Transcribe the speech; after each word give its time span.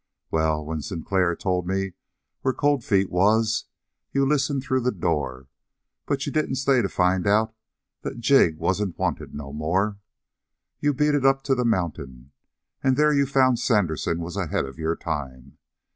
Well, 0.31 0.65
when 0.65 0.81
Sinclair 0.81 1.35
told 1.35 1.67
me 1.67 1.93
where 2.41 2.55
Cold 2.55 2.83
Feet 2.83 3.11
was, 3.11 3.65
you 4.11 4.25
listened 4.25 4.63
through 4.63 4.79
the 4.79 4.91
door, 4.91 5.47
but 6.07 6.25
you 6.25 6.31
didn't 6.31 6.55
stay 6.55 6.81
to 6.81 6.89
find 6.89 7.27
out 7.27 7.53
that 8.01 8.19
Jig 8.19 8.57
wasn't 8.57 8.97
wanted 8.97 9.35
no 9.35 9.53
more. 9.53 9.99
You 10.79 10.95
beat 10.95 11.13
it 11.13 11.23
up 11.23 11.43
to 11.43 11.53
the 11.53 11.65
mountain, 11.65 12.31
and 12.83 12.97
there 12.97 13.13
you 13.13 13.27
found 13.27 13.59
Sandersen 13.59 14.21
was 14.21 14.37
ahead 14.37 14.65
of 14.65 14.79
your 14.79 14.95
time. 14.95 15.59